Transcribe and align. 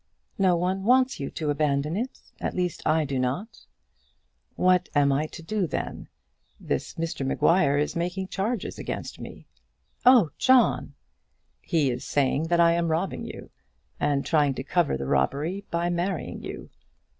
"No 0.39 0.55
one 0.55 0.81
wants 0.83 1.19
you 1.19 1.29
to 1.29 1.51
abandon 1.51 1.95
it. 1.95 2.23
At 2.39 2.55
least, 2.55 2.81
I 2.87 3.05
do 3.05 3.19
not." 3.19 3.67
"What 4.55 4.89
am 4.95 5.11
I 5.11 5.27
to 5.27 5.43
do, 5.43 5.67
then? 5.67 6.07
This 6.59 6.95
Mr 6.95 7.23
Maguire 7.23 7.77
is 7.77 7.95
making 7.95 8.29
charges 8.29 8.79
against 8.79 9.19
me." 9.19 9.45
"Oh, 10.03 10.31
John!" 10.39 10.95
"He 11.61 11.91
is 11.91 12.03
saying 12.03 12.47
that 12.47 12.59
I 12.59 12.71
am 12.73 12.87
robbing 12.87 13.25
you, 13.25 13.51
and 13.99 14.25
trying 14.25 14.55
to 14.55 14.63
cover 14.63 14.97
the 14.97 15.05
robbery 15.05 15.65
by 15.69 15.91
marrying 15.91 16.41
you. 16.41 16.71